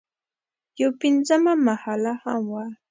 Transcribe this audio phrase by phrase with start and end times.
[0.81, 2.65] یوه پنځمه محله هم وه.